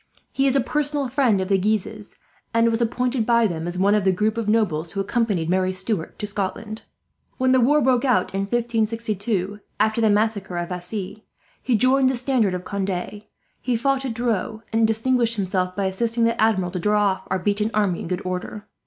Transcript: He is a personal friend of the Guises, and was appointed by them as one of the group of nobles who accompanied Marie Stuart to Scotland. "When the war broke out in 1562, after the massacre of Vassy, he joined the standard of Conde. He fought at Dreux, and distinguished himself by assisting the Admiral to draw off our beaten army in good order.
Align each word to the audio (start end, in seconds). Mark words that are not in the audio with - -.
He 0.31 0.47
is 0.47 0.55
a 0.55 0.61
personal 0.61 1.09
friend 1.09 1.39
of 1.41 1.47
the 1.47 1.59
Guises, 1.59 2.15
and 2.55 2.71
was 2.71 2.81
appointed 2.81 3.23
by 3.23 3.45
them 3.45 3.67
as 3.67 3.77
one 3.77 3.93
of 3.93 4.03
the 4.03 4.11
group 4.11 4.35
of 4.35 4.49
nobles 4.49 4.93
who 4.93 4.99
accompanied 4.99 5.47
Marie 5.47 5.71
Stuart 5.73 6.17
to 6.17 6.25
Scotland. 6.25 6.81
"When 7.37 7.51
the 7.51 7.59
war 7.61 7.83
broke 7.83 8.03
out 8.03 8.33
in 8.33 8.39
1562, 8.47 9.59
after 9.79 10.01
the 10.01 10.09
massacre 10.09 10.57
of 10.57 10.69
Vassy, 10.69 11.23
he 11.61 11.75
joined 11.75 12.09
the 12.09 12.17
standard 12.17 12.55
of 12.55 12.65
Conde. 12.65 13.25
He 13.61 13.77
fought 13.77 14.03
at 14.03 14.15
Dreux, 14.15 14.63
and 14.73 14.87
distinguished 14.87 15.35
himself 15.35 15.75
by 15.75 15.85
assisting 15.85 16.23
the 16.23 16.41
Admiral 16.41 16.71
to 16.71 16.79
draw 16.79 17.03
off 17.03 17.27
our 17.29 17.37
beaten 17.37 17.69
army 17.75 17.99
in 17.99 18.07
good 18.07 18.23
order. 18.25 18.65